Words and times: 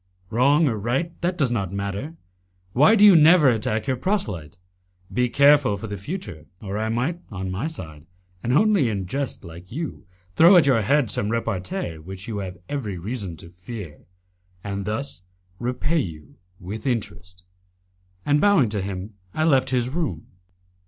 "Wrong 0.31 0.67
or 0.67 0.79
right, 0.79 1.13
that 1.21 1.37
does 1.37 1.51
not 1.51 1.71
matter. 1.71 2.15
Why 2.73 2.95
do 2.95 3.05
you 3.05 3.15
never 3.15 3.49
attack 3.49 3.85
your 3.85 3.97
proselyte? 3.97 4.57
Be 5.13 5.29
careful 5.29 5.77
for 5.77 5.85
the 5.85 5.95
future, 5.95 6.47
or 6.59 6.75
I 6.79 6.89
might 6.89 7.19
on 7.29 7.51
my 7.51 7.67
side, 7.67 8.07
and 8.41 8.51
only 8.51 8.89
in 8.89 9.05
jest 9.05 9.43
like 9.43 9.71
you, 9.71 10.07
throw 10.35 10.57
at 10.57 10.65
your 10.65 10.81
head 10.81 11.11
some 11.11 11.29
repartee 11.29 11.99
which 11.99 12.27
you 12.27 12.39
have 12.39 12.57
every 12.67 12.97
reason 12.97 13.37
to 13.37 13.49
fear, 13.51 14.07
and 14.63 14.85
thus 14.85 15.21
repay 15.59 15.99
you 15.99 16.37
with 16.59 16.87
interest." 16.87 17.43
And 18.25 18.41
bowing 18.41 18.69
to 18.69 18.81
him 18.81 19.13
I 19.35 19.43
left 19.43 19.69
his 19.69 19.87
room. 19.91 20.25